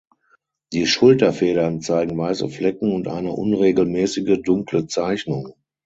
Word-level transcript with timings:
Die 0.73 0.87
Schulterfedern 0.87 1.79
zeigen 1.81 2.17
weiße 2.17 2.49
Flecken 2.49 2.91
und 2.91 3.07
eine 3.07 3.33
unregelmäßige 3.33 4.41
dunkle 4.41 4.87
Zeichnung. 4.87 5.53